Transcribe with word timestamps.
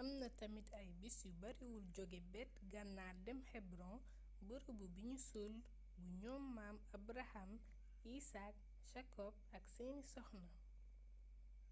am 0.00 0.08
na 0.20 0.28
tamit 0.38 0.68
ay 0.80 0.88
bis 1.00 1.16
yu 1.26 1.32
bariwul 1.42 1.86
jóge 1.96 2.20
bët 2.32 2.52
gannaar 2.72 3.14
dem 3.26 3.40
hebron 3.52 3.96
bërëbu 4.48 4.86
bi 4.94 5.02
nu 5.08 5.16
suul 5.28 5.54
bu 5.94 6.00
ñoom 6.20 6.44
maam 6.56 6.76
abraham 6.96 7.50
isaac 8.18 8.56
jacob 8.92 9.34
ak 9.56 9.64
seeni 9.74 10.02
soxna 10.12 10.50